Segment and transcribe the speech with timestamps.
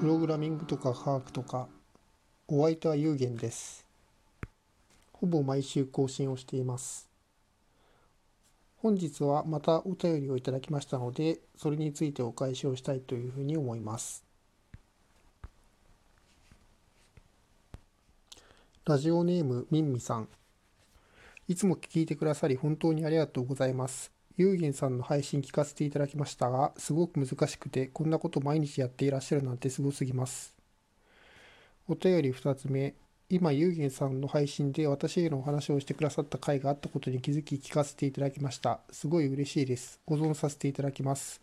[0.00, 1.68] プログラミングとか科学とか
[2.48, 3.86] お相手は有限です。
[5.12, 7.06] ほぼ毎週更新をしています。
[8.78, 14.24] 本日はまたお便りをいただきましたのでそれについてお返しをしたいというふうに思います。
[18.86, 20.28] ラジオネームみんみさん。
[21.46, 24.19] いつも聞いてくださり本当にありがとうございます。
[24.40, 30.56] ゆうげんさんの配信聞かせていただきましたが、すごく難しくて、こんなこと毎日やっていらっしゃるなんてすごすぎます。
[31.86, 32.94] お便り2つ目、
[33.28, 38.80] 今、ゆうげんさんの配信で私へのお話をしてくださった回があったことに気づき聞かせていただきました。
[38.90, 40.00] すごい嬉しいです。
[40.06, 41.42] 保存させていただきます。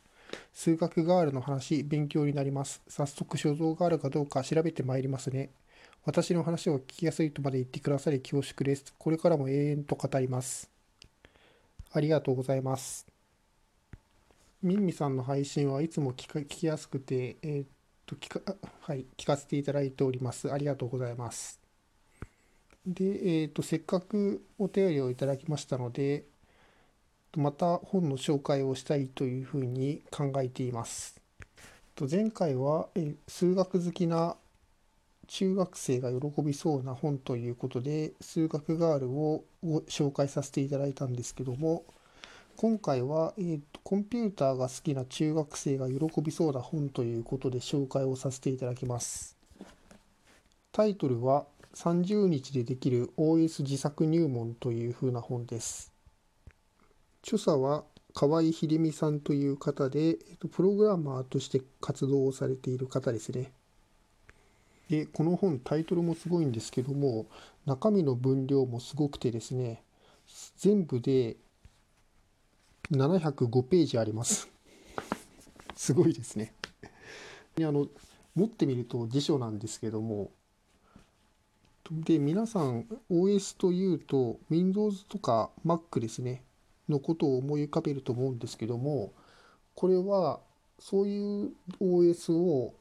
[0.52, 2.82] 数学ガールの話、勉強になります。
[2.88, 5.52] 早速所蔵があるかどうか調べてまいりますね。
[6.04, 8.92] 私の話を聞きやすいとまで言ってくださり恐縮です。
[8.98, 10.77] これからも永遠と語ります。
[11.92, 13.06] ありがとうございます。
[14.62, 17.68] ミンミさんの配信はいつも聞か聞きやすくて、えー、っ
[18.06, 20.52] と聞か、はい、聞かせていただいております。
[20.52, 21.60] ありがとうございます。
[22.86, 26.26] で、えー、っと、せっかくお便りをいただきましたので、
[27.36, 31.22] また本の紹介をしたいというふうに考えています。
[32.10, 34.38] 前回は、え数学好きな
[35.28, 39.44] 中学生が喜びそうな本ということで数学ガールを
[39.88, 41.86] 紹介させていただいたんですけども
[42.56, 49.38] 今回は、えーと、コンピューターが好きな中学生が喜びそうな本ということで紹介をさせていただきます
[50.72, 55.94] タイトルは30日でできる OS 自作入門というふうな本です
[57.22, 57.84] 著者は
[58.18, 60.18] 河合秀美さんという方で、
[60.52, 63.52] プログラマーとして活動をされている方ですね。
[64.90, 67.26] でこの本タイトルもすごいんですけども
[67.66, 69.82] 中身の分量もすごくてですね
[70.58, 71.36] 全部で
[72.92, 74.48] 705ページあります。
[75.76, 76.54] すごいですね。
[77.56, 77.88] であの
[78.36, 80.32] 持ってみると辞書なんですけども
[81.90, 86.44] で皆さん OS というと Windows とか Mac ですね
[86.88, 89.12] のことを思い浮かべると思うんですけども
[89.76, 90.40] これは
[90.80, 92.74] そういう OS を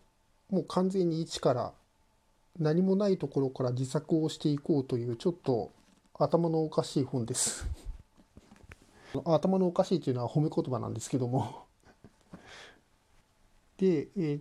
[0.51, 1.73] もう完全に一から
[2.59, 5.73] 何もないところから自作をしていこうというちょっと
[6.19, 7.67] 頭のおかしい本です。
[9.25, 11.67] 頭のおかしいというのは褒め言葉なんですけども。
[13.77, 14.41] で、えー、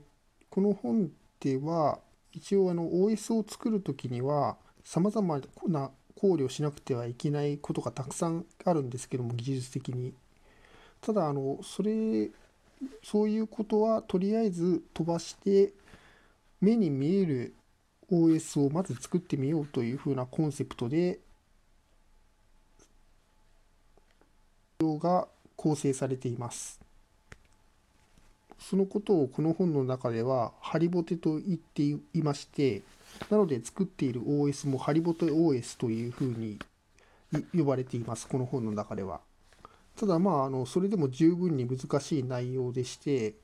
[0.49, 1.11] この本
[1.41, 1.99] では
[2.31, 10.13] 一応あの OS を作る時にはさまざまな考慮しなくてはいけないことがたくさんあるんですけども技術的に。
[11.01, 12.31] ただあのそれ
[13.03, 15.73] そういうことはとりあえず飛ばして
[16.61, 17.53] 目に見える
[18.11, 21.19] OS をまず作ってみようというふうなコンセプトで
[24.99, 26.79] が構成されています。
[28.59, 32.81] そのことをこの本の中ではハリボテと言っていまして
[33.29, 36.57] なので作っている OS もハリボテ OS というふうに
[37.55, 39.21] 呼ばれていますこの本の中では。
[39.97, 43.35] ただまああのそれでも十分に難しい内容でして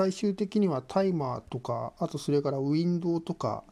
[0.00, 3.64] 最終的にはタイマーとかあとそれからウィンドウとか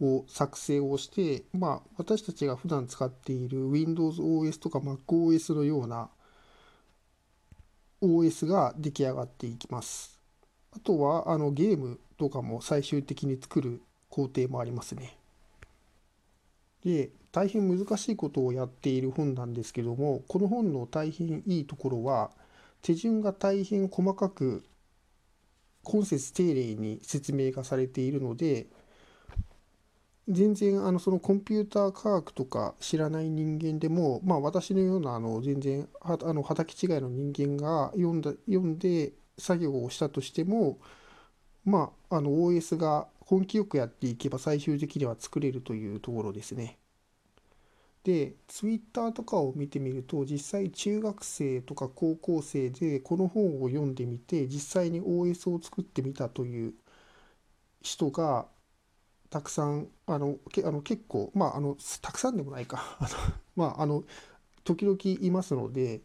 [0.00, 6.08] を作成をして、まあ、私たちが普段使っている WindowsOS とか MacOS のような
[8.02, 10.18] OS が出来上がっていきます。
[10.74, 13.80] あとはあのゲームとかも最終的に作る
[14.10, 15.16] 工程もありますね。
[16.84, 22.32] で大変難しいことをやっている本なんですけどもこの本の大変いいところは
[22.82, 24.64] 手順が大変細かく
[25.86, 28.66] 今節丁寧に説明がされているので
[30.28, 40.80] 全然あのそのコンピューター科学とか知らない人間でも、まあ、私のようなあの全然はあの畑違いの人間が読んだ読んで作業をしたとしても、
[41.64, 46.78] まあ、あの OS が根気よくやっていけば最終的には作れるというところですね。
[48.06, 56.74] で、ツイッターとかを見てみると、実際中学生とか高校生でこの本を読んでみて、実際に OS を作ってみたという
[57.82, 58.46] 人が
[59.28, 63.08] たくさん、あの、けあの結構、まあ、あの、たくさんでもないか あの。
[63.56, 64.04] まあ、あの、
[64.62, 66.02] 時々いますので、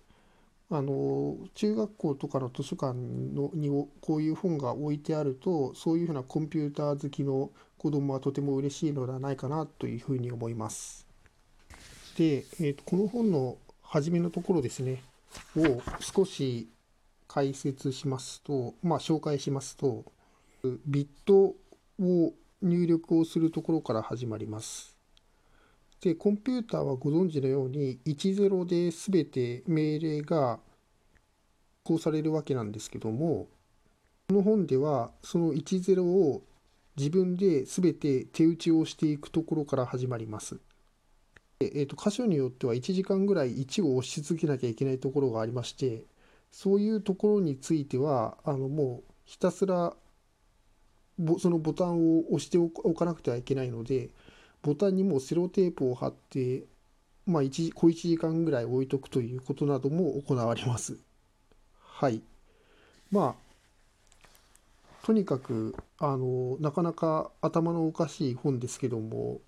[0.71, 3.69] あの中学校とかの図書館のに
[3.99, 11.10] こういう本が置いてあるとそういうふうなコンピューター好きの子供はとても嬉しいのではないかなというふうに思います。
[12.21, 15.01] で、えーと、この本の初めのところですね、
[15.57, 16.69] を少し
[17.27, 20.05] 解説しますと、まあ、紹介しますと、
[20.85, 21.55] ビット
[21.99, 24.95] を入力をするところから始まります。
[25.99, 30.59] で、コンピューターはご存知のように、10で全て命令が
[31.83, 33.47] こうされるわけなんですけども、
[34.29, 36.43] この本ではその10を
[36.95, 40.59] 自分で全て手打ちをしていくところから始まります。
[41.65, 46.05] えーと、箇所によっては1時間ぐらい1を押し続けなきゃいけないところがありまして
[46.51, 49.93] そういうところについてはあのもうひたすら
[51.39, 54.09] そのボタンを押しておかなくてはいけないので
[54.61, 56.63] ボタンにもセロテープを貼って
[57.25, 60.97] まあ1小1時間ぐらい置いとくということなども行われます。
[61.79, 62.21] はい。
[63.11, 63.51] まあ
[65.05, 69.39] とにかくあのなかなか頭のおかしい本ですけども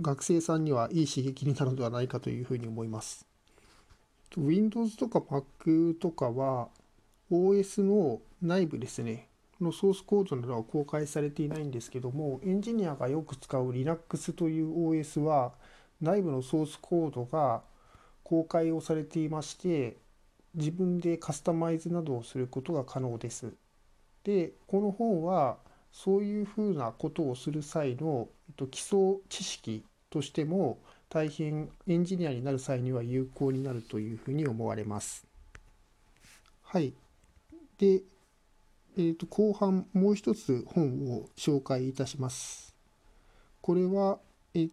[0.00, 3.26] 学生さんにはいい刺激になるのではないかというふうに思います。
[4.36, 6.68] Windows とか Mac とかは
[7.32, 9.28] OS の内部ですね、
[9.60, 15.52] のソースコードなどは公開されていないんですけども、エンジニアがよく使う Linux という OS は
[16.00, 17.62] 内部のソースコードが
[18.22, 19.96] 公開をされていまして、
[20.54, 23.52] 自分でカスタマイズなどをすることが可能です。
[24.22, 25.58] で、この本は
[25.92, 28.98] そういうふうなことをする際のえっと基礎
[29.28, 35.26] 知識としても大変エンジニアになる際には有効になるというふうに思われます。
[36.62, 36.92] はい。
[37.78, 38.02] で、
[38.96, 42.74] えー、と後半もう一つ本を紹介いたします。
[43.62, 44.18] これは、
[44.54, 44.70] えー、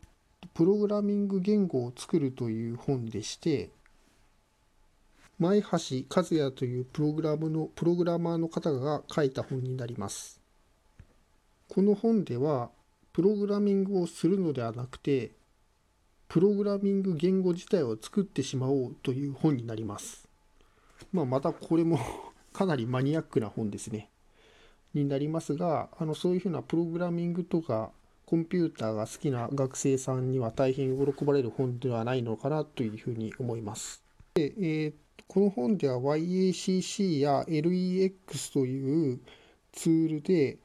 [0.54, 3.70] プログラミング言語を作るという本でして、
[5.38, 10.42] 前橋和也というプログラムのプログラマーの方が書いた本になります。
[11.76, 12.70] この本では
[13.12, 15.32] プログラミングをするのではなくて
[16.30, 20.26] プログラミング言語自体を作ってしまおうという本になります。
[21.12, 22.00] まあ、またこれも
[22.54, 24.10] かなりマニアックな本ですね。
[24.94, 27.92] になりますがあのそういうふうなプログラミングとか
[28.26, 34.02] コンピューターが好きな学生さんには大変喜ばれる本ではないのかなというふうに思います。
[34.36, 34.94] でえー、
[35.28, 39.20] この本では YACC や LEX という
[39.74, 40.60] ツールで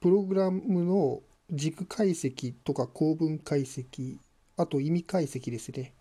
[0.00, 4.18] プログラムの軸解析とか構文解析、
[4.56, 5.92] あと意味解析ですね。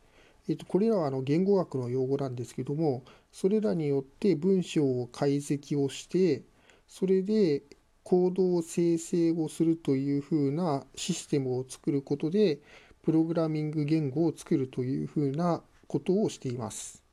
[0.47, 6.43] えっと、これらはあの言語学の用語なんですけども、それらによって文章を解析をして、
[6.87, 7.63] それで
[8.03, 12.59] コードを生成をするというふうなシステムを作ることで、
[13.03, 17.03] プログラミング言語を作るというふうなことをしています。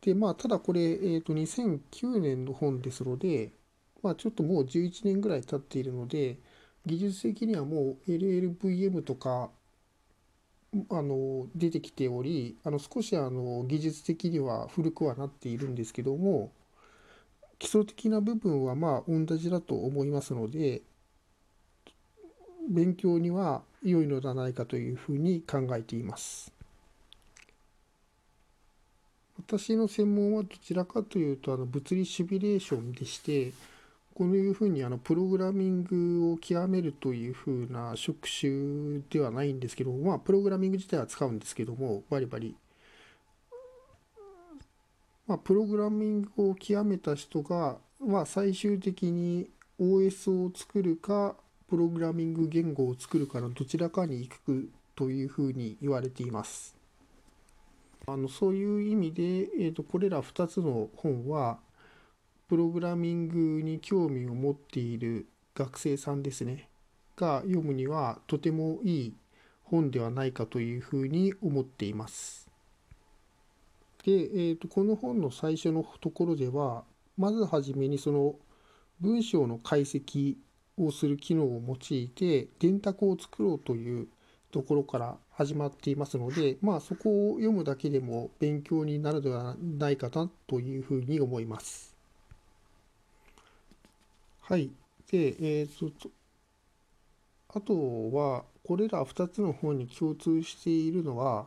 [0.00, 3.52] で、まあ、ただこれ、えっ、と、2009年の本ですので、
[4.02, 6.38] まあ、ちょっともう11年ぐらい経っているので、
[6.86, 9.50] 技術的にはもう LLVM とか
[10.90, 16.50] あの出てきておりあの少しあの技術的には古くはなっているんですけども
[17.58, 20.82] 基礎的な部分はまあ同じだと思いますので
[22.70, 26.52] 勉強には良いのではないかというふうに考えています。
[29.36, 33.52] 私の専門はどちらかというとあの物理シミュレーションでして
[34.14, 42.54] こういうふうにあのプログラミングを極めるというふうな職種ではないんですけどまあプログラミング自体は使うんですけどもバリバリ
[45.26, 49.48] まあプログラミングを極めた人がまあ最終的に
[49.80, 51.34] OS を作るか
[51.68, 56.76] プログラミング言語を作るかのどちらかに行くというふうに言われています。
[58.06, 61.58] あのそういう意味で、えーとこれら2つの本は
[62.52, 66.68] プログラミングに興味を持っている学生さんですね
[67.16, 69.14] が読むにはとてもいい
[69.64, 72.46] 本ではないかというふうに思っています。
[74.04, 76.84] で、えーと、この本の最初のところでは
[77.16, 78.34] まずはじめにその
[79.00, 80.36] 文章の解析
[80.76, 84.08] をする機能を用いて電卓を作ろうという
[84.50, 91.91] ところから始まっていますので、まあ、そこを読むだけでも勉強になるのではないかなというふうに思います。
[94.42, 94.70] はい。
[95.10, 96.10] で、えーと、
[97.48, 101.46] あとは、これら2つの本に共通しているのは、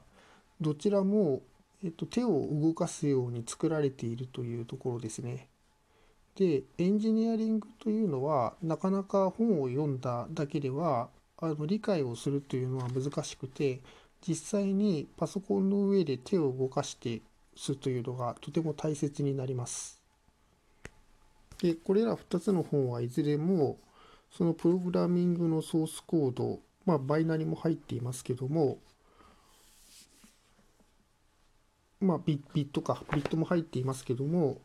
[0.62, 1.42] どちらも、
[1.84, 5.50] えーと、手を動かすように作られているというところですね。
[6.36, 13.82] で、エンジニアリングというのは、なかなか本を読んだだけでは、あの理解をするというのは難しくて、
[14.28, 17.22] 実際にパソコンの上で手を動かして
[17.58, 19.95] すというのがとても大切になります。
[21.62, 23.78] でこれら2つの本はいずれも
[24.32, 28.80] そのプログラミングのソースコードまあバイナリも入っていますけども
[32.02, 34.60] まあビットかビットも入っていますけども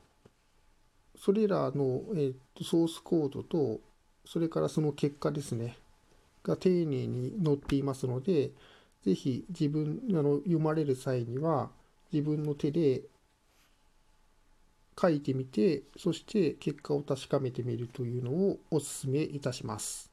[1.17, 3.81] それらの、えー、とソースコードと
[4.25, 5.77] それからその結果ですね
[6.43, 8.51] が丁寧に載っていますので
[9.05, 11.71] ぜひ自分あの読まれる際には
[12.13, 13.03] 自分の手で
[15.01, 20.11] 書いてみて、そして結果を確かめてみるというのをお勧めいたします。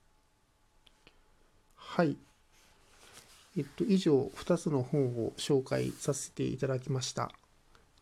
[1.75, 2.15] はい。
[3.58, 7.32] えっと、以上2つの本を紹介させていただきました。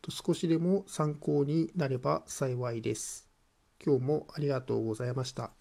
[0.09, 3.27] 少しでも参考になれば幸いです。
[3.83, 5.51] 今日もありがとうございました。